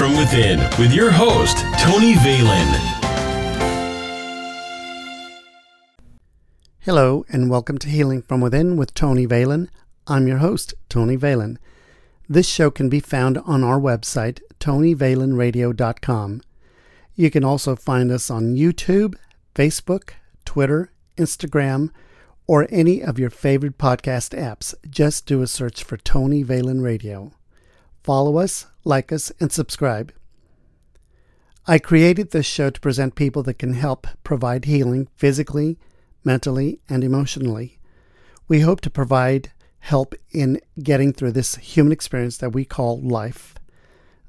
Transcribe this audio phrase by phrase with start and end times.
[0.00, 2.70] From Within with your host, Tony Valen.
[6.78, 9.68] Hello, and welcome to Healing from Within with Tony Valen.
[10.06, 11.58] I'm your host, Tony Valen.
[12.26, 16.40] This show can be found on our website, tonyvalenradio.com.
[17.14, 19.16] You can also find us on YouTube,
[19.54, 20.12] Facebook,
[20.46, 21.90] Twitter, Instagram,
[22.46, 24.74] or any of your favorite podcast apps.
[24.88, 27.34] Just do a search for Tony Valen Radio.
[28.02, 30.12] Follow us, like us, and subscribe.
[31.66, 35.78] I created this show to present people that can help provide healing physically,
[36.24, 37.78] mentally, and emotionally.
[38.48, 43.54] We hope to provide help in getting through this human experience that we call life.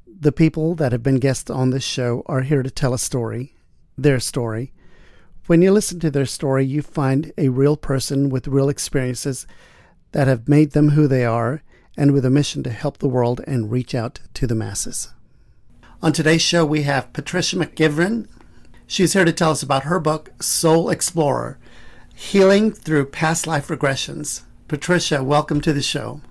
[0.05, 3.55] The people that have been guests on this show are here to tell a story,
[3.97, 4.73] their story.
[5.47, 9.47] When you listen to their story, you find a real person with real experiences
[10.11, 11.63] that have made them who they are
[11.97, 15.13] and with a mission to help the world and reach out to the masses.
[16.01, 18.27] On today's show, we have Patricia McGivern.
[18.87, 21.59] She's here to tell us about her book, Soul Explorer
[22.15, 24.41] Healing Through Past Life Regressions.
[24.67, 26.21] Patricia, welcome to the show.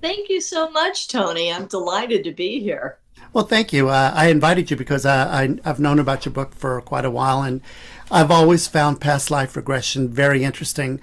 [0.00, 1.52] Thank you so much, Tony.
[1.52, 2.98] I'm delighted to be here.
[3.32, 3.88] Well, thank you.
[3.88, 7.10] Uh, I invited you because uh, I, I've known about your book for quite a
[7.10, 7.60] while, and
[8.10, 11.00] I've always found past life regression very interesting.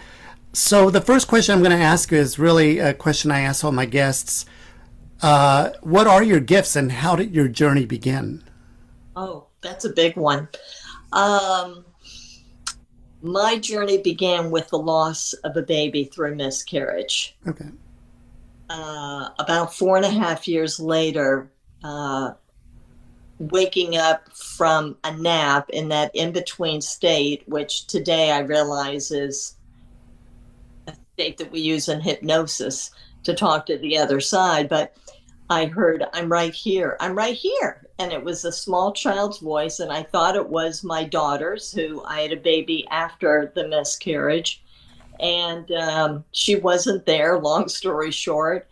[0.55, 3.73] So, the first question I'm going to ask is really a question I ask all
[3.73, 4.45] my guests.
[5.21, 8.41] Uh, what are your gifts, and how did your journey begin?
[9.17, 10.47] Oh, that's a big one.
[11.11, 11.83] Um,
[13.21, 17.35] my journey began with the loss of a baby through miscarriage.
[17.45, 17.67] Okay.
[18.69, 21.51] Uh, about four and a half years later,
[21.83, 22.31] uh,
[23.39, 29.54] waking up from a nap in that in between state, which today I realize is
[31.15, 32.91] state that we use in hypnosis
[33.23, 34.69] to talk to the other side.
[34.69, 34.95] But
[35.49, 37.87] I heard, I'm right here, I'm right here.
[37.97, 42.03] And it was a small child's voice, and I thought it was my daughter's, who
[42.03, 44.61] I had a baby after the miscarriage.
[45.19, 48.67] And um, she wasn't there, long story short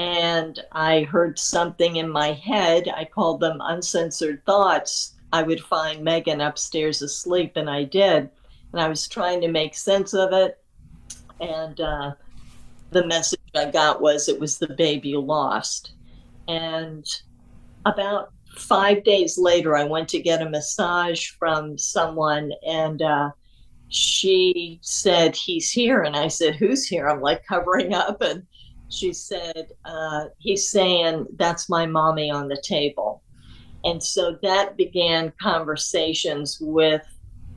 [0.00, 2.88] and I heard something in my head.
[2.88, 5.12] I called them uncensored thoughts.
[5.30, 8.30] I would find Megan upstairs asleep, and I did.
[8.72, 10.58] And I was trying to make sense of it.
[11.40, 12.12] And uh,
[12.90, 15.92] the message I got was it was the baby lost.
[16.48, 17.06] And
[17.86, 23.30] about five days later, I went to get a massage from someone, and uh,
[23.88, 26.02] she said, He's here.
[26.02, 27.08] And I said, Who's here?
[27.08, 28.20] I'm like covering up.
[28.20, 28.46] And
[28.90, 33.22] she said, uh, he's saying, that's my mommy on the table.
[33.84, 37.02] And so that began conversations with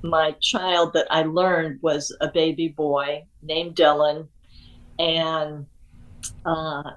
[0.03, 4.27] my child that I learned was a baby boy named Dylan.
[4.99, 5.65] And
[6.45, 6.91] uh,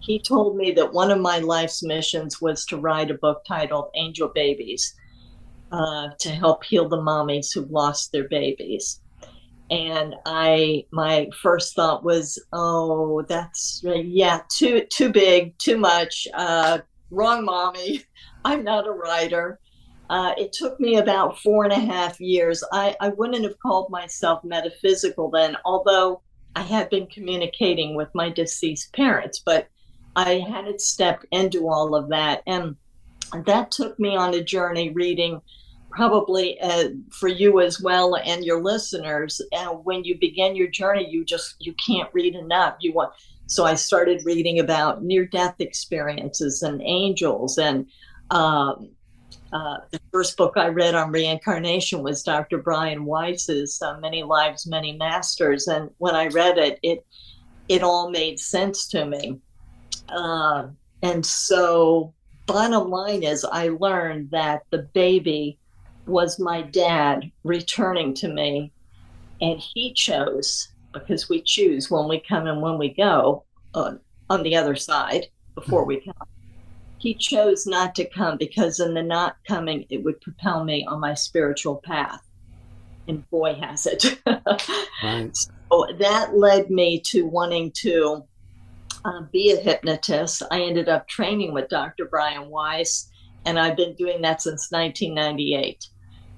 [0.00, 3.90] he told me that one of my life's missions was to write a book titled
[3.94, 4.94] Angel Babies
[5.70, 9.00] uh, to help heal the mommies who've lost their babies
[9.72, 16.28] and I my first thought was, oh, that's yeah, too too big, too much.
[16.34, 18.02] Uh, wrong, mommy.
[18.44, 19.58] I'm not a writer.
[20.10, 22.62] Uh, it took me about four and a half years.
[22.72, 26.20] I, I wouldn't have called myself metaphysical then, although
[26.54, 29.68] I had been communicating with my deceased parents, but
[30.14, 32.42] I hadn't stepped into all of that.
[32.46, 32.76] And
[33.46, 35.40] that took me on a journey reading
[35.92, 41.06] probably uh, for you as well and your listeners uh, when you begin your journey
[41.08, 43.12] you just you can't read enough you want
[43.46, 47.86] so i started reading about near death experiences and angels and
[48.30, 48.88] um,
[49.52, 54.66] uh, the first book i read on reincarnation was dr brian weiss's uh, many lives
[54.66, 57.04] many masters and when i read it it
[57.68, 59.38] it all made sense to me
[60.08, 60.66] uh,
[61.02, 62.12] and so
[62.46, 65.58] bottom line is i learned that the baby
[66.06, 68.72] was my dad returning to me.
[69.40, 73.44] And he chose, because we choose when we come and when we go
[73.74, 73.94] uh,
[74.30, 76.14] on the other side before we come.
[77.02, 81.00] He chose not to come because in the not coming, it would propel me on
[81.00, 82.22] my spiritual path.
[83.08, 84.20] And boy, has it.
[85.02, 85.36] right.
[85.36, 88.22] So that led me to wanting to
[89.04, 90.44] uh, be a hypnotist.
[90.52, 92.04] I ended up training with Dr.
[92.04, 93.10] Brian Weiss,
[93.46, 95.84] and I've been doing that since 1998.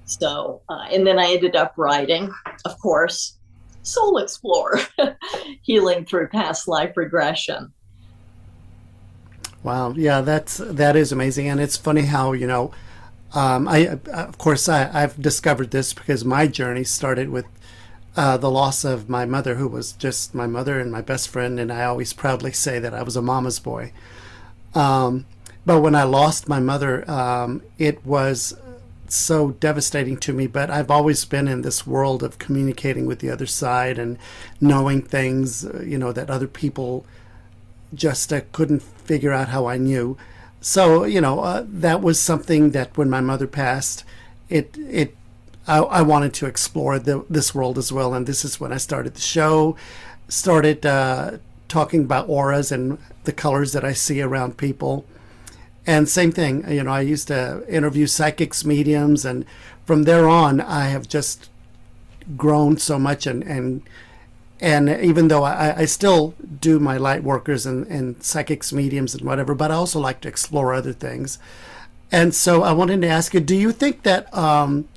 [0.05, 2.33] So, uh, and then I ended up writing,
[2.65, 3.37] of course,
[3.83, 4.79] Soul Explorer,
[5.61, 7.71] Healing Through Past Life Regression.
[9.65, 12.69] Wow, yeah, that's that is amazing, and it's funny how you know,
[13.33, 17.47] um, I of course I, have discovered this because my journey started with
[18.15, 21.59] uh, the loss of my mother, who was just my mother and my best friend,
[21.59, 23.91] and I always proudly say that I was a mama's boy.
[24.75, 25.25] Um,
[25.65, 28.55] but when I lost my mother, um, it was
[29.07, 30.45] so devastating to me.
[30.45, 34.19] But I've always been in this world of communicating with the other side and
[34.61, 37.03] knowing things, uh, you know, that other people
[37.95, 40.17] just uh, couldn't figure out how I knew.
[40.61, 44.03] So you know, uh, that was something that when my mother passed,
[44.49, 45.15] it it
[45.67, 48.77] I, I wanted to explore the, this world as well, and this is when I
[48.77, 49.75] started the show,
[50.27, 51.37] started uh,
[51.67, 55.05] talking about auras and the colors that I see around people.
[55.87, 59.45] And same thing, you know, I used to interview psychics, mediums, and
[59.85, 61.49] from there on, I have just
[62.35, 63.27] grown so much.
[63.27, 63.83] And and
[64.59, 69.25] and even though I, I still do my light workers and, and psychics, mediums, and
[69.25, 71.39] whatever, but I also like to explore other things.
[72.11, 74.87] And so I wanted to ask you: Do you think that um,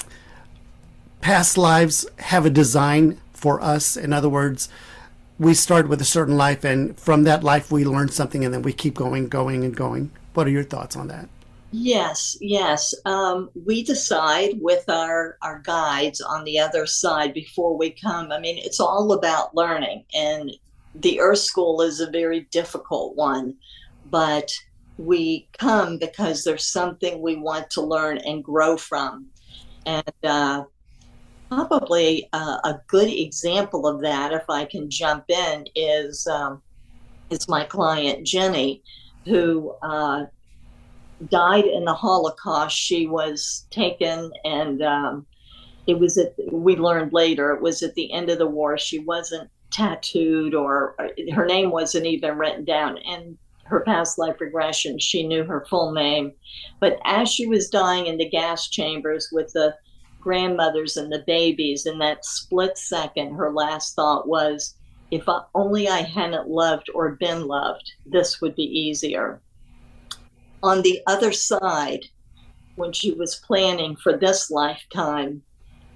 [1.21, 3.97] past lives have a design for us?
[3.97, 4.69] In other words,
[5.39, 8.63] we start with a certain life, and from that life, we learn something, and then
[8.63, 10.11] we keep going, going, and going.
[10.35, 11.29] What are your thoughts on that?
[11.71, 12.95] Yes, yes.
[13.05, 18.33] Um, we decide with our our guides on the other side before we come.
[18.33, 20.51] I mean, it's all about learning, and
[20.95, 23.55] the Earth School is a very difficult one,
[24.11, 24.51] but
[24.97, 29.27] we come because there's something we want to learn and grow from,
[29.85, 30.65] and uh,
[31.51, 36.63] probably uh, a good example of that, if I can jump in, is um,
[37.29, 38.83] is my client Jenny,
[39.27, 40.25] who uh,
[41.31, 42.77] died in the Holocaust.
[42.77, 45.27] She was taken, and um,
[45.87, 48.79] it was at we learned later it was at the end of the war.
[48.79, 50.97] She wasn't tattooed, or
[51.33, 55.93] her name wasn't even written down, and her past life regression, she knew her full
[55.93, 56.33] name.
[56.81, 59.75] But as she was dying in the gas chambers with the
[60.21, 64.75] grandmothers and the babies in that split second her last thought was
[65.11, 65.25] if
[65.55, 69.41] only i hadn't loved or been loved this would be easier
[70.63, 72.05] on the other side
[72.77, 75.43] when she was planning for this lifetime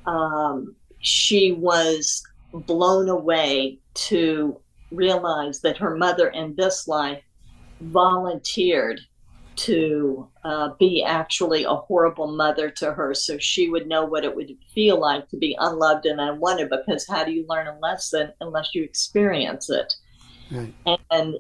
[0.07, 2.23] um, she was
[2.53, 4.61] blown away to
[4.91, 7.23] realize that her mother in this life
[7.81, 9.01] volunteered
[9.55, 14.35] to uh, be actually a horrible mother to her so she would know what it
[14.35, 18.33] would feel like to be unloved and unwanted because how do you learn a lesson
[18.41, 19.93] unless you experience it
[20.51, 20.75] right.
[21.11, 21.37] and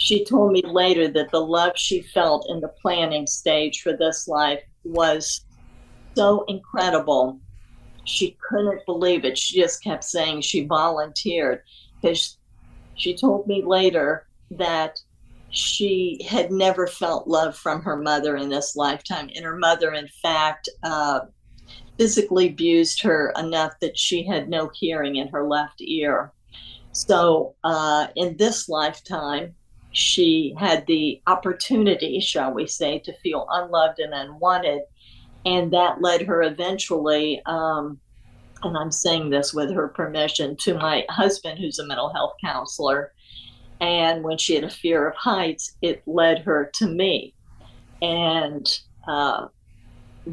[0.00, 4.26] she told me later that the love she felt in the planning stage for this
[4.26, 5.44] life was
[6.16, 7.40] so incredible
[8.04, 11.62] she couldn't believe it she just kept saying she volunteered
[12.00, 12.38] because
[12.94, 14.98] she told me later that
[15.50, 19.30] she had never felt love from her mother in this lifetime.
[19.34, 21.20] And her mother, in fact, uh,
[21.98, 26.32] physically abused her enough that she had no hearing in her left ear.
[26.92, 29.54] So, uh, in this lifetime,
[29.92, 34.82] she had the opportunity, shall we say, to feel unloved and unwanted.
[35.44, 37.98] And that led her eventually, um,
[38.62, 43.12] and I'm saying this with her permission, to my husband, who's a mental health counselor
[43.80, 47.34] and when she had a fear of heights, it led her to me.
[48.02, 48.66] And
[49.08, 49.46] uh,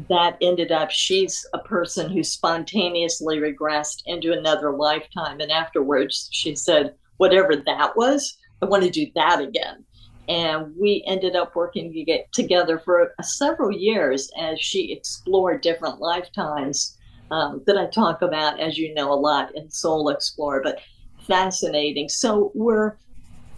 [0.08, 5.40] that ended up, she's a person who spontaneously regressed into another lifetime.
[5.40, 9.84] And afterwards, she said, whatever that was, I want to do that again.
[10.28, 16.00] And we ended up working to get together for several years as she explored different
[16.00, 16.98] lifetimes
[17.30, 20.80] um, that I talk about, as you know, a lot in Soul Explorer, but
[21.26, 22.08] fascinating.
[22.08, 22.96] So we're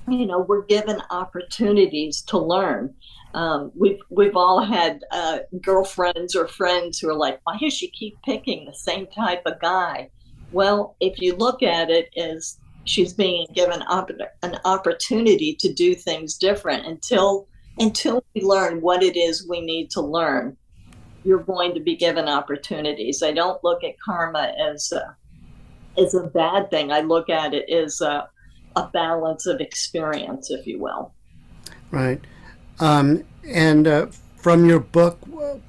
[0.09, 2.95] you know we're given opportunities to learn
[3.35, 7.91] um, we've we've all had uh, girlfriends or friends who are like why does she
[7.91, 10.11] keep picking the same type of guy
[10.53, 12.59] well if you look at it as
[12.91, 14.11] she's being given op-
[14.43, 17.47] an opportunity to do things different until
[17.79, 20.57] until we learn what it is we need to learn
[21.25, 25.17] you're going to be given opportunities i don't look at karma as a,
[26.01, 28.29] as a bad thing i look at it as a
[28.77, 31.13] a balance of experience, if you will.
[31.91, 32.21] Right.
[32.79, 34.07] Um, and uh,
[34.37, 35.19] from your book,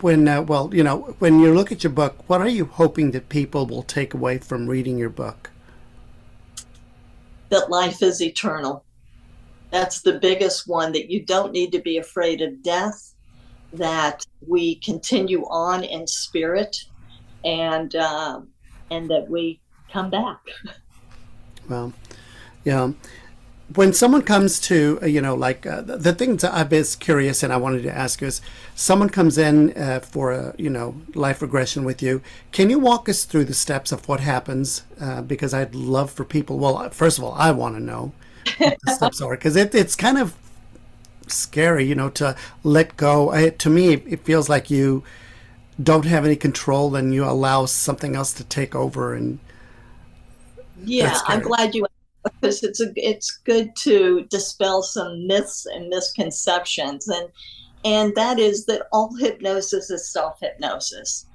[0.02, 3.12] when, uh, well, you know, when you look at your book, what are you hoping
[3.12, 5.51] that people will take away from reading your book?
[7.52, 8.86] That life is eternal.
[9.70, 13.14] That's the biggest one, that you don't need to be afraid of death,
[13.74, 16.76] that we continue on in spirit,
[17.44, 18.42] and, uh,
[18.90, 20.40] and that we come back.
[21.70, 21.94] Well,
[22.64, 22.92] yeah.
[23.76, 26.84] When someone comes to, uh, you know, like uh, the, the thing that I've been
[27.00, 28.42] curious and I wanted to ask is
[28.76, 32.22] someone comes in uh, for a, you know, life regression with you.
[32.52, 34.84] Can you walk us through the steps of what happens?
[35.00, 38.14] Uh, because I'd love for people, well, first of all, I want to know
[38.58, 40.36] what the steps are because it, it's kind of
[41.28, 43.32] scary, you know, to let go.
[43.32, 45.04] I, to me, it feels like you
[45.82, 49.14] don't have any control and you allow something else to take over.
[49.14, 49.40] And
[50.84, 51.86] yeah, I'm glad you
[52.24, 57.30] because it's a, it's good to dispel some myths and misconceptions and
[57.84, 61.26] and that is that all hypnosis is self hypnosis.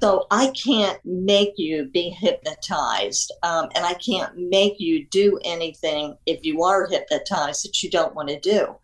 [0.00, 6.16] So I can't make you be hypnotized, um, and I can't make you do anything
[6.26, 8.76] if you are hypnotized that you don't want to do.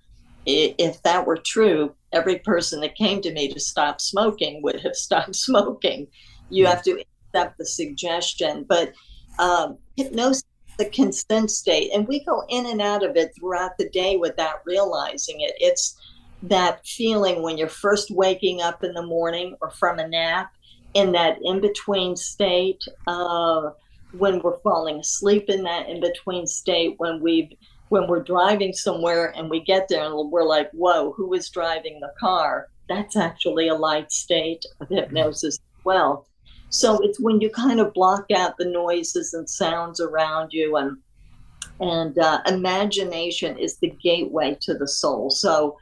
[0.46, 4.96] If that were true, every person that came to me to stop smoking would have
[4.96, 6.06] stopped smoking.
[6.48, 8.92] You have to accept the suggestion, but
[9.38, 10.44] um, hypnosis
[10.80, 14.62] the consent state and we go in and out of it throughout the day without
[14.64, 15.52] realizing it.
[15.60, 16.00] It's
[16.44, 20.50] that feeling when you're first waking up in the morning or from a nap
[20.94, 23.68] in that in between state uh,
[24.16, 27.58] when we're falling asleep in that in between state when we
[27.90, 32.00] when we're driving somewhere and we get there and we're like whoa who is driving
[32.00, 32.68] the car?
[32.88, 36.26] That's actually a light state of hypnosis as well
[36.70, 40.96] so it's when you kind of block out the noises and sounds around you and
[41.80, 45.76] and uh, imagination is the gateway to the soul so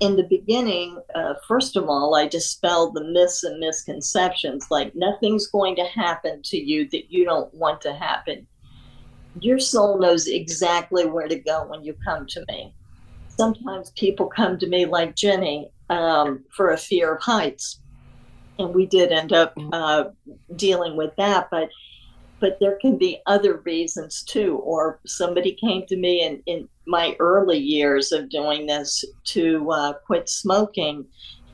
[0.00, 5.46] in the beginning, uh, first of all, I dispelled the myths and misconceptions like nothing's
[5.46, 8.46] going to happen to you that you don't want to happen.
[9.40, 12.74] Your soul knows exactly where to go when you come to me.
[13.28, 17.80] Sometimes people come to me like Jenny um, for a fear of heights.
[18.58, 20.04] And we did end up uh,
[20.54, 21.48] dealing with that.
[21.50, 21.70] But
[22.40, 24.58] but there can be other reasons too.
[24.58, 29.92] Or somebody came to me in, in my early years of doing this to uh,
[30.06, 31.06] quit smoking.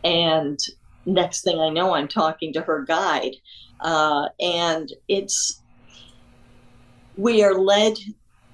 [0.03, 0.59] And
[1.07, 3.37] next thing I know, I'm talking to her guide.
[3.81, 5.63] Uh, and it's,
[7.17, 7.97] we are led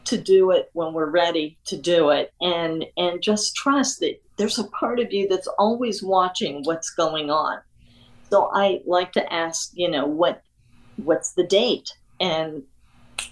[0.07, 4.59] to do it when we're ready to do it and and just trust that there's
[4.59, 7.59] a part of you that's always watching what's going on
[8.31, 10.43] so i like to ask you know what
[10.97, 12.63] what's the date and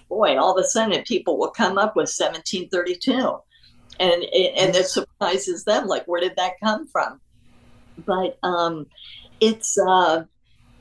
[0.09, 3.39] boy, all of a sudden people will come up with 1732.
[3.97, 7.21] And and it surprises them, like, where did that come from?
[8.05, 8.87] But um,
[9.39, 10.25] it's, uh,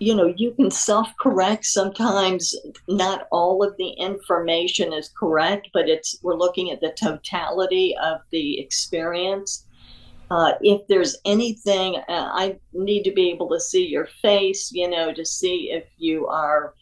[0.00, 1.64] you know, you can self correct.
[1.64, 2.56] Sometimes
[2.88, 8.20] not all of the information is correct, but it's we're looking at the totality of
[8.32, 9.64] the experience.
[10.30, 14.88] Uh, if there's anything, uh, I need to be able to see your face, you
[14.88, 16.74] know, to see if you are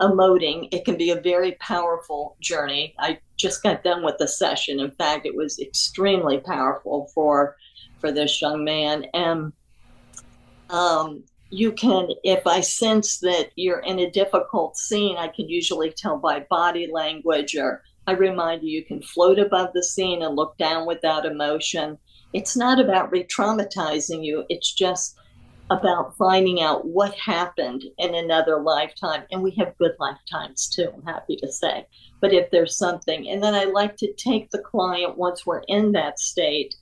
[0.00, 0.68] emoting.
[0.72, 2.94] It can be a very powerful journey.
[2.98, 4.80] I just got done with the session.
[4.80, 7.56] In fact, it was extremely powerful for
[8.00, 9.06] for this young man.
[9.14, 9.52] And
[10.70, 15.92] um, you can, if I sense that you're in a difficult scene, I can usually
[15.92, 20.36] tell by body language or I remind you you can float above the scene and
[20.36, 21.98] look down without emotion.
[22.36, 25.16] It's not about re traumatizing you, it's just
[25.70, 29.24] about finding out what happened in another lifetime.
[29.32, 31.86] And we have good lifetimes too, I'm happy to say.
[32.20, 35.92] But if there's something, and then I like to take the client once we're in
[35.92, 36.74] that state,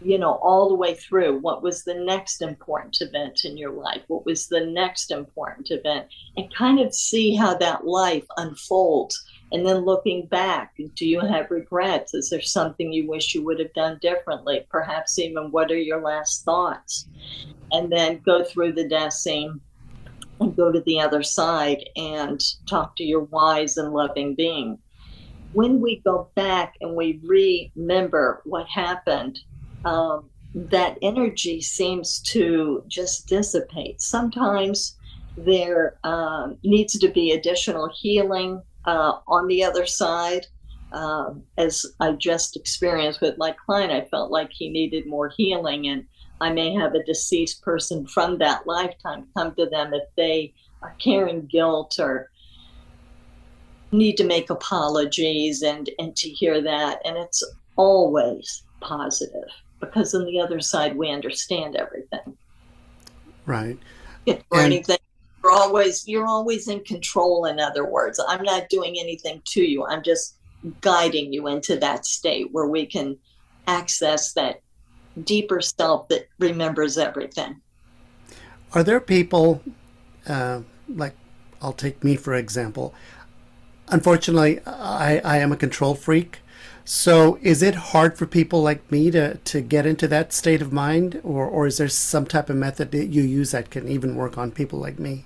[0.00, 4.02] you know, all the way through what was the next important event in your life?
[4.08, 6.06] What was the next important event?
[6.38, 9.22] And kind of see how that life unfolds.
[9.52, 12.14] And then looking back, do you have regrets?
[12.14, 14.66] Is there something you wish you would have done differently?
[14.70, 17.06] Perhaps even what are your last thoughts?
[17.72, 19.60] and then go through the death scene
[20.40, 24.78] and go to the other side and talk to your wise and loving being.
[25.52, 29.38] When we go back and we remember what happened,
[29.84, 34.00] um, that energy seems to just dissipate.
[34.00, 34.96] Sometimes
[35.36, 40.46] there um, needs to be additional healing uh, on the other side.
[40.92, 45.88] Um, as I just experienced with my client, I felt like he needed more healing.
[45.88, 46.06] And
[46.40, 50.94] I may have a deceased person from that lifetime come to them if they are
[50.98, 52.30] carrying guilt or
[53.92, 57.42] need to make apologies and and to hear that and it's
[57.76, 59.48] always positive
[59.80, 62.36] because on the other side we understand everything
[63.46, 63.78] right
[64.50, 64.98] or and, anything
[65.46, 69.84] you're always you're always in control in other words i'm not doing anything to you
[69.86, 70.36] i'm just
[70.80, 73.16] guiding you into that state where we can
[73.66, 74.60] access that
[75.24, 77.60] deeper self that remembers everything.
[78.72, 79.62] Are there people,
[80.26, 81.14] uh, like
[81.62, 82.94] I'll take me for example.
[83.88, 86.40] Unfortunately, I, I am a control freak.
[86.84, 90.72] So is it hard for people like me to, to get into that state of
[90.72, 91.20] mind?
[91.24, 94.38] Or, or is there some type of method that you use that can even work
[94.38, 95.24] on people like me?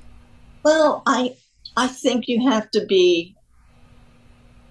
[0.63, 1.37] Well, I
[1.77, 3.37] I think you have to be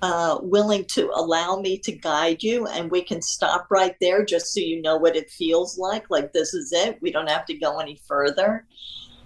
[0.01, 4.53] uh, willing to allow me to guide you and we can stop right there just
[4.53, 6.99] so you know what it feels like like this is it.
[7.01, 8.65] We don't have to go any further.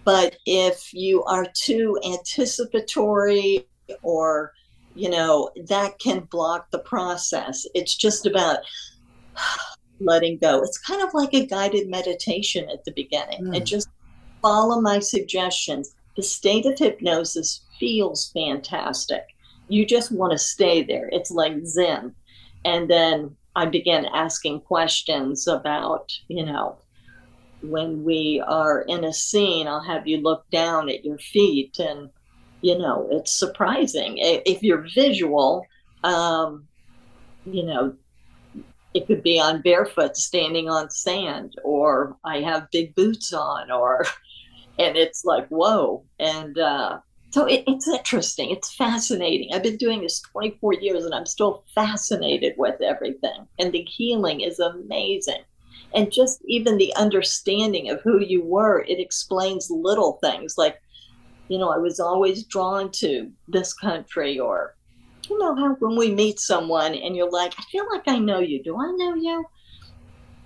[0.03, 3.67] But if you are too anticipatory
[4.01, 4.51] or
[4.95, 7.65] you know that can block the process.
[7.73, 8.59] It's just about
[9.99, 10.61] letting go.
[10.63, 13.45] It's kind of like a guided meditation at the beginning.
[13.45, 13.57] Mm.
[13.57, 13.89] and just
[14.41, 19.33] follow my suggestions the state of hypnosis feels fantastic
[19.67, 21.09] you just want to stay there.
[21.11, 22.13] It's like Zen.
[22.65, 26.77] And then I began asking questions about, you know,
[27.61, 31.79] when we are in a scene, I'll have you look down at your feet.
[31.79, 32.09] And,
[32.61, 34.15] you know, it's surprising.
[34.17, 35.65] If you're visual,
[36.03, 36.67] um,
[37.45, 37.95] you know,
[38.93, 44.05] it could be on barefoot standing on sand, or I have big boots on, or,
[44.79, 46.03] and it's like, whoa.
[46.19, 46.99] And, uh,
[47.33, 48.51] so it, it's interesting.
[48.51, 49.49] It's fascinating.
[49.53, 53.47] I've been doing this 24 years and I'm still fascinated with everything.
[53.57, 55.41] And the healing is amazing.
[55.95, 60.79] And just even the understanding of who you were, it explains little things like,
[61.49, 64.75] you know, I was always drawn to this country or,
[65.29, 68.39] you know, how when we meet someone and you're like, I feel like I know
[68.39, 68.61] you.
[68.63, 69.45] Do I know you?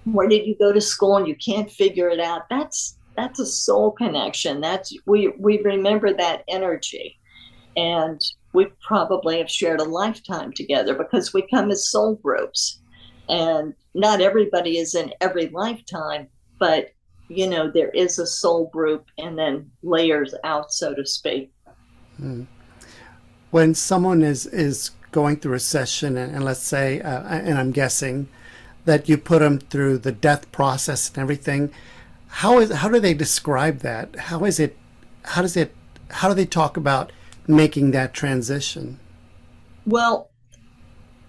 [0.05, 2.49] Where did you go to school and you can't figure it out?
[2.49, 4.61] That's that's a soul connection.
[4.61, 7.19] That's we we remember that energy,
[7.75, 8.21] and
[8.53, 12.79] we probably have shared a lifetime together because we come as soul groups,
[13.27, 16.27] and not everybody is in every lifetime,
[16.59, 16.91] but
[17.27, 21.51] you know there is a soul group and then layers out, so to speak.
[22.17, 22.43] Hmm.
[23.49, 27.71] When someone is is going through a session, and, and let's say, uh, and I'm
[27.71, 28.29] guessing
[28.85, 31.73] that you put them through the death process and everything
[32.27, 34.15] how is how do they describe that?
[34.15, 34.77] How is it?
[35.23, 35.73] How does it?
[36.09, 37.11] How do they talk about
[37.47, 38.99] making that transition?
[39.85, 40.29] Well,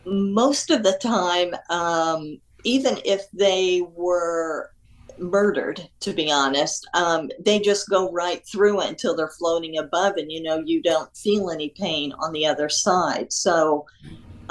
[0.04, 4.70] most of the time, um, even if they were
[5.18, 10.16] murdered, to be honest, um, they just go right through it until they're floating above,
[10.16, 13.32] and you know you don't feel any pain on the other side.
[13.32, 13.86] So.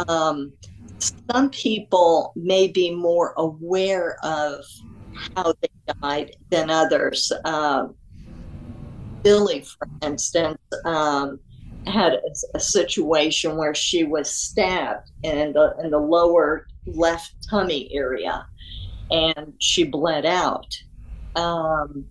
[0.07, 0.53] Um,
[0.99, 4.63] some people may be more aware of
[5.36, 7.32] how they died than others.
[7.46, 7.96] Um,
[9.24, 11.39] Billy, for instance, um,
[11.86, 12.22] had a,
[12.56, 18.46] a, situation where she was stabbed in the in the lower left tummy area,
[19.12, 20.67] and she bled out.
[21.36, 22.06] Um,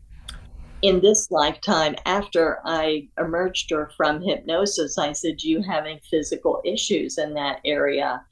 [0.83, 6.01] in this lifetime, after I emerged her from hypnosis, I said, "Do you have any
[6.11, 8.23] physical issues in that area?"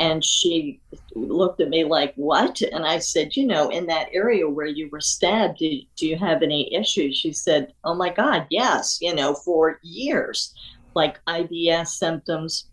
[0.00, 0.80] And she
[1.14, 2.62] looked at me like, What?
[2.62, 6.16] And I said, You know, in that area where you were stabbed, do, do you
[6.16, 7.18] have any issues?
[7.18, 10.54] She said, Oh my God, yes, you know, for years,
[10.94, 12.66] like IBS symptoms.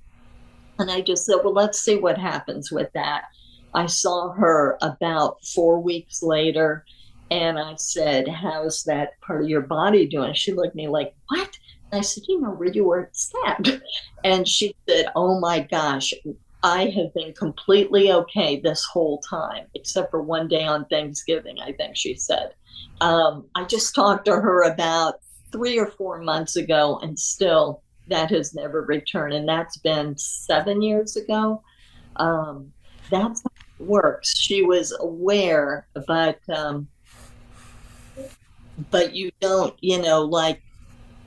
[0.80, 3.26] And I just said, Well, let's see what happens with that.
[3.74, 6.86] I saw her about four weeks later
[7.30, 10.34] and I said, How's that part of your body doing?
[10.34, 11.58] She looked at me like, What?
[11.92, 13.82] I said, You know, where you were stabbed.
[14.24, 16.14] And she said, Oh my gosh,
[16.64, 21.72] I have been completely okay this whole time, except for one day on Thanksgiving, I
[21.74, 22.54] think she said.
[23.02, 25.16] Um, I just talked to her about
[25.52, 29.34] three or four months ago, and still that has never returned.
[29.34, 31.62] And that's been seven years ago.
[32.16, 32.72] Um,
[33.10, 34.36] that's how it works.
[34.36, 36.88] She was aware, but um,
[38.92, 40.62] but you don't, you know, like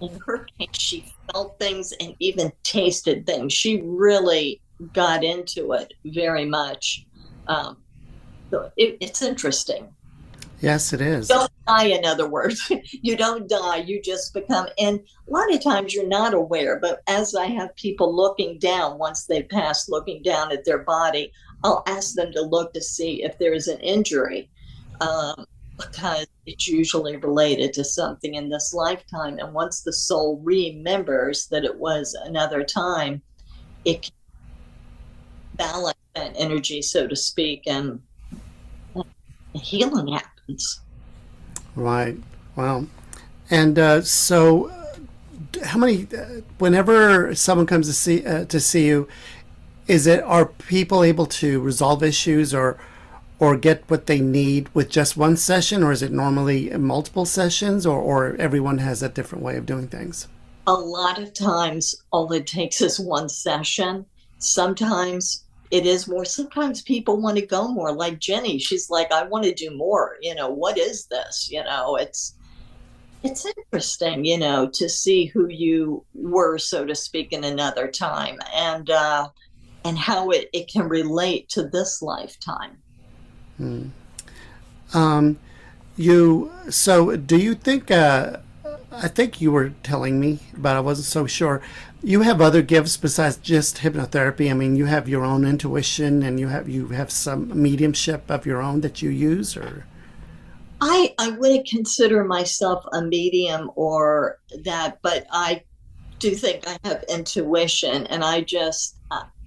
[0.01, 3.53] in her case, she felt things and even tasted things.
[3.53, 4.61] She really
[4.93, 7.07] got into it very much.
[7.47, 7.79] Um,
[8.51, 9.89] so it, it's interesting.
[10.61, 11.31] Yes, it is.
[11.31, 12.71] You don't die, in other words.
[12.91, 17.03] you don't die, you just become, and a lot of times you're not aware, but
[17.07, 21.33] as I have people looking down, once they pass looking down at their body,
[21.65, 24.51] I'll ask them to look to see if there is an injury.
[25.01, 25.47] Um,
[25.81, 29.39] because it's usually related to something in this lifetime.
[29.39, 33.23] And once the soul remembers that it was another time,
[33.85, 34.13] it can
[35.61, 38.01] balance that energy, so to speak, and
[39.55, 40.81] healing happens.
[41.77, 42.17] Right.
[42.57, 42.87] Wow.
[43.51, 44.73] And uh, so,
[45.65, 46.07] how many?
[46.17, 49.09] Uh, whenever someone comes to see uh, to see you,
[49.87, 52.79] is it are people able to resolve issues or
[53.39, 57.85] or get what they need with just one session, or is it normally multiple sessions,
[57.87, 60.29] or or everyone has a different way of doing things?
[60.67, 64.07] A lot of times, all it takes is one session.
[64.39, 69.23] Sometimes it is more sometimes people want to go more like jenny she's like i
[69.25, 72.35] want to do more you know what is this you know it's
[73.23, 78.39] it's interesting you know to see who you were so to speak in another time
[78.55, 79.29] and uh
[79.85, 82.79] and how it, it can relate to this lifetime.
[83.57, 83.89] Hmm.
[84.93, 85.39] Um,
[85.97, 87.91] you so do you think?
[87.91, 88.39] Uh,
[88.93, 91.63] I think you were telling me, but I wasn't so sure.
[92.03, 94.51] You have other gifts besides just hypnotherapy.
[94.51, 98.47] I mean, you have your own intuition, and you have you have some mediumship of
[98.47, 99.85] your own that you use, or
[100.81, 105.63] I I wouldn't consider myself a medium or that, but I
[106.19, 108.97] do think I have intuition, and I just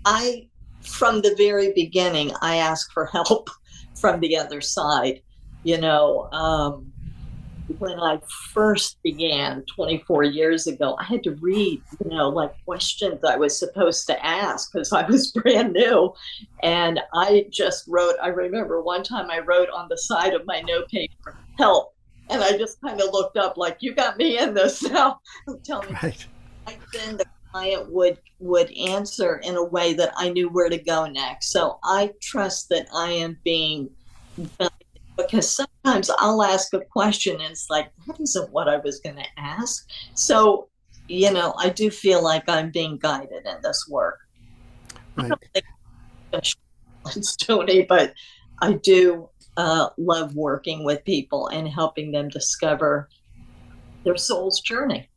[0.06, 0.48] I
[0.82, 3.50] from the very beginning I ask for help
[4.00, 5.22] from the other side.
[5.64, 6.93] You know, um,
[7.80, 8.20] when I
[8.54, 13.58] first began 24 years ago, I had to read, you know, like questions I was
[13.58, 16.14] supposed to ask because I was brand new.
[16.62, 20.62] And I just wrote, I remember one time I wrote on the side of my
[20.62, 21.94] note paper, help.
[22.30, 25.20] And I just kind of looked up, like, you got me in this now.
[25.64, 25.96] Tell me.
[26.02, 26.26] Right.
[26.94, 31.06] then the client would would answer in a way that I knew where to go
[31.06, 31.52] next.
[31.52, 33.90] So I trust that I am being
[35.18, 39.18] because sometimes I'll ask a question and it's like, that isn't what I was going
[39.18, 39.88] to ask.
[40.16, 40.70] So,
[41.08, 44.20] you know, I do feel like I'm being guided in this work.
[45.16, 45.26] Right.
[45.26, 45.66] I don't think
[47.16, 48.14] it's Tony, but
[48.62, 53.10] I do uh, love working with people and helping them discover
[54.04, 55.10] their soul's journey.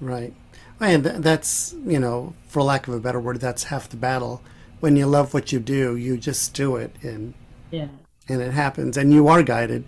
[0.00, 0.32] Right.
[0.80, 4.42] And that's, you know, for lack of a better word, that's half the battle.
[4.80, 6.96] When you love what you do, you just do it.
[7.02, 7.34] And
[7.70, 7.88] yeah
[8.28, 9.84] and it happens, and you are guided.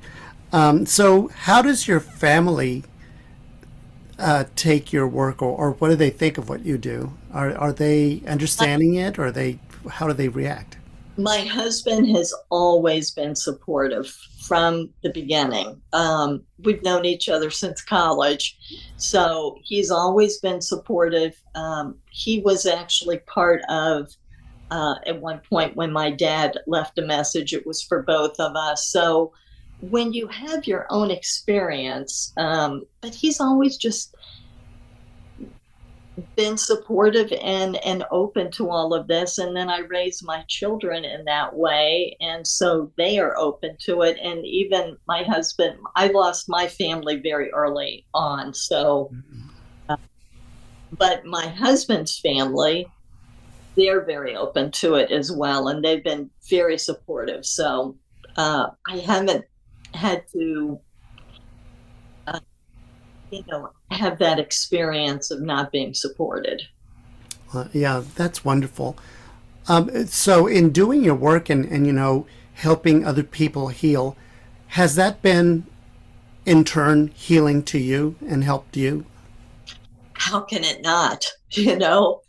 [0.52, 2.84] Um, so, how does your family
[4.18, 7.12] uh, take your work, or, or what do they think of what you do?
[7.32, 9.58] Are are they understanding it, or they
[9.90, 10.76] how do they react?
[11.16, 14.06] My husband has always been supportive
[14.46, 15.80] from the beginning.
[15.92, 18.56] Um, we've known each other since college,
[18.96, 21.34] so he's always been supportive.
[21.54, 24.14] Um, he was actually part of
[24.72, 27.52] uh, at one point when my dad left a message.
[27.52, 28.88] It was for both of us.
[28.88, 29.32] So
[29.80, 34.16] when you have your own experience, um, but he's always just
[36.36, 41.06] been supportive and and open to all of this and then i raise my children
[41.06, 46.08] in that way and so they are open to it and even my husband i
[46.08, 49.48] lost my family very early on so mm-hmm.
[49.88, 49.96] uh,
[50.98, 52.86] but my husband's family
[53.76, 57.46] they're very open to it as well, and they've been very supportive.
[57.46, 57.96] So
[58.36, 59.44] uh, I haven't
[59.94, 60.80] had to,
[62.26, 62.40] uh,
[63.30, 66.62] you know, have that experience of not being supported.
[67.52, 68.96] Uh, yeah, that's wonderful.
[69.68, 74.16] Um, so, in doing your work and, and you know helping other people heal,
[74.68, 75.66] has that been
[76.44, 79.06] in turn healing to you and helped you?
[80.14, 81.24] How can it not?
[81.54, 82.22] You know,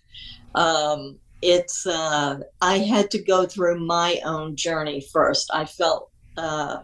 [0.53, 5.49] um, it's uh, I had to go through my own journey first.
[5.53, 6.77] I felt, uh,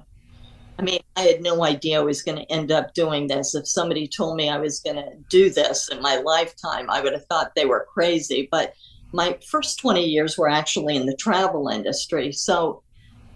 [0.77, 3.55] I mean, I had no idea I was going to end up doing this.
[3.55, 7.13] If somebody told me I was going to do this in my lifetime, I would
[7.13, 8.49] have thought they were crazy.
[8.51, 8.73] But
[9.13, 12.33] my first 20 years were actually in the travel industry.
[12.33, 12.83] So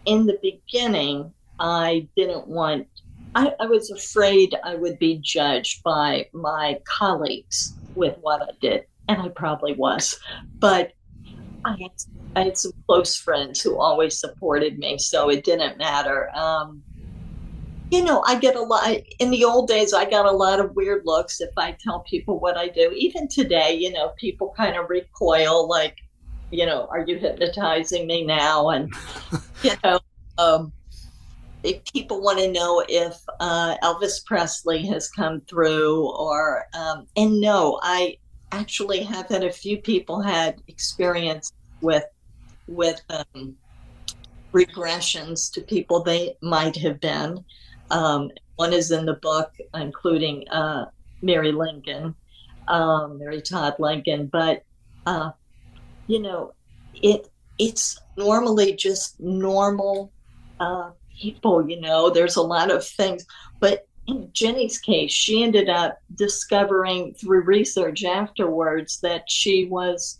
[0.06, 2.88] in the beginning, I didn't want,
[3.34, 8.86] I, I was afraid I would be judged by my colleagues with what I did
[9.08, 10.20] and I probably was.
[10.60, 10.94] But
[11.66, 11.92] I had,
[12.36, 16.30] I had some close friends who always supported me, so it didn't matter.
[16.36, 16.84] Um,
[17.92, 19.94] you know, I get a lot in the old days.
[19.94, 22.92] I got a lot of weird looks if I tell people what I do.
[22.96, 25.98] Even today, you know, people kind of recoil, like,
[26.50, 28.70] you know, are you hypnotizing me now?
[28.70, 28.92] And
[29.62, 30.00] you know,
[30.40, 30.74] um,
[31.64, 37.40] if people want to know if uh, Elvis Presley has come through, or um, and
[37.40, 38.18] no, I
[38.60, 42.06] actually have had a few people had experience with
[42.68, 43.56] with um,
[44.54, 47.44] regressions to people they might have been.
[47.90, 50.86] Um, one is in the book, including uh,
[51.22, 52.16] Mary Lincoln,
[52.68, 54.28] um, Mary Todd Lincoln.
[54.28, 54.64] But
[55.06, 55.32] uh,
[56.08, 56.54] you know,
[56.94, 60.12] it it's normally just normal
[60.60, 61.68] uh, people.
[61.70, 63.26] You know, there's a lot of things,
[63.60, 70.20] but in Jenny's case, she ended up discovering through research afterwards that she was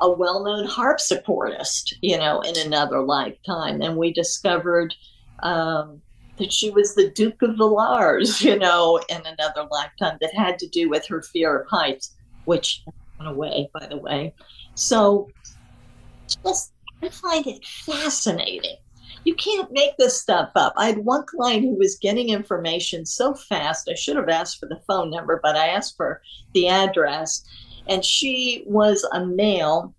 [0.00, 4.94] a well-known harpsichordist, you know, in another lifetime, and we discovered
[5.42, 6.00] um,
[6.38, 10.68] that she was the Duke of Villars, you know, in another lifetime that had to
[10.68, 12.16] do with her fear of heights,
[12.46, 12.82] which
[13.18, 14.34] went away, by the way.
[14.74, 15.30] So,
[16.42, 18.76] just I find it fascinating
[19.24, 20.72] you can't make this stuff up.
[20.76, 23.88] I had one client who was getting information so fast.
[23.90, 26.22] I should have asked for the phone number, but I asked for
[26.54, 27.44] the address.
[27.86, 29.94] And she was a male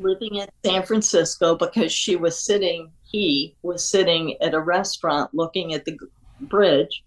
[0.00, 5.74] living in San Francisco because she was sitting, he was sitting at a restaurant looking
[5.74, 5.98] at the
[6.42, 7.02] bridge.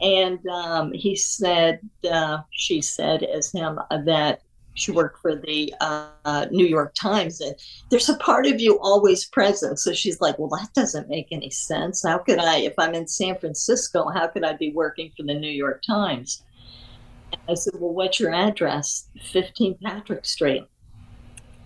[0.00, 4.42] And um, he said, uh, she said as him, that
[4.78, 7.54] she worked for the uh, New York Times, and
[7.90, 9.78] there's a part of you always present.
[9.80, 12.04] So she's like, "Well, that doesn't make any sense.
[12.06, 15.34] How could I, if I'm in San Francisco, how could I be working for the
[15.34, 16.44] New York Times?"
[17.32, 19.08] And I said, "Well, what's your address?
[19.20, 20.64] 15 Patrick Street."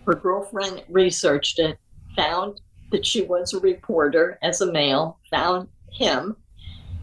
[0.07, 1.79] Her girlfriend researched it,
[2.17, 6.37] found that she was a reporter as a male, found him.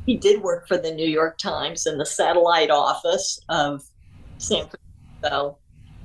[0.05, 3.83] He did work for the New York Times in the satellite office of
[4.39, 5.59] San Francisco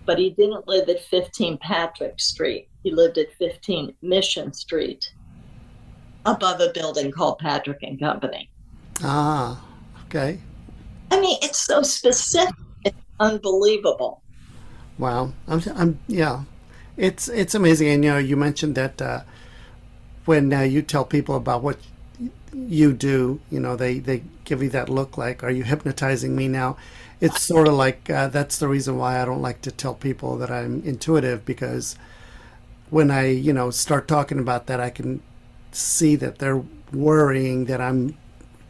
[0.06, 2.68] but he didn't live at 15 Patrick Street.
[2.82, 5.12] He lived at 15 Mission Street,
[6.26, 8.50] above a building called Patrick and Company.
[9.02, 9.64] Ah,
[10.06, 10.38] okay.
[11.10, 12.54] I mean, it's so specific.
[12.84, 14.22] It's unbelievable.
[14.98, 15.32] Wow.
[15.48, 16.42] I'm, I'm yeah.
[16.96, 17.88] It's it's amazing.
[17.88, 19.22] And you know, you mentioned that uh,
[20.26, 21.78] when uh, you tell people about what
[22.52, 26.48] you do, you know, they they give you that look like, "Are you hypnotizing me
[26.48, 26.76] now?"
[27.24, 30.36] it's sort of like uh, that's the reason why I don't like to tell people
[30.38, 31.96] that I'm intuitive because
[32.90, 35.22] when I you know start talking about that, I can
[35.72, 38.16] see that they're worrying that I'm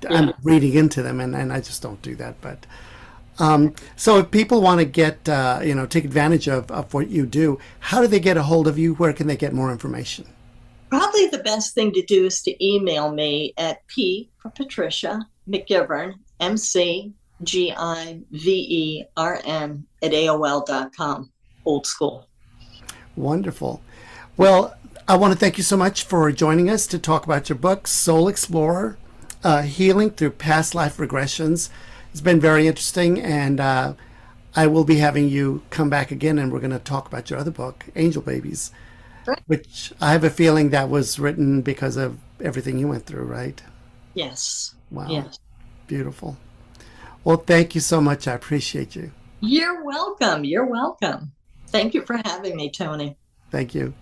[0.02, 0.12] yeah.
[0.12, 2.40] I'm reading into them, and, and I just don't do that.
[2.40, 2.66] But
[3.38, 7.08] um, so if people want to get uh, you know take advantage of, of what
[7.08, 8.94] you do, how do they get a hold of you?
[8.94, 10.26] Where can they get more information?
[10.90, 16.14] Probably the best thing to do is to email me at p for Patricia McGivern
[16.40, 21.30] M C G I V E R N at AOL.com.
[21.64, 22.28] Old school.
[23.16, 23.80] Wonderful.
[24.37, 24.74] Well,
[25.07, 27.87] I want to thank you so much for joining us to talk about your book,
[27.87, 28.96] Soul Explorer
[29.44, 31.68] uh, Healing Through Past Life Regressions.
[32.11, 33.94] It's been very interesting, and uh,
[34.57, 37.38] I will be having you come back again, and we're going to talk about your
[37.38, 38.72] other book, Angel Babies,
[39.26, 39.40] right.
[39.46, 43.62] which I have a feeling that was written because of everything you went through, right?
[44.14, 44.74] Yes.
[44.94, 45.09] Wow.
[45.09, 45.38] Yes.
[45.87, 46.37] Beautiful.
[47.24, 48.28] Well, thank you so much.
[48.28, 49.11] I appreciate you.
[49.40, 50.44] You're welcome.
[50.44, 51.33] You're welcome.
[51.68, 53.16] Thank you for having me, Tony.
[53.50, 53.94] Thank you.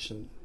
[0.00, 0.39] Production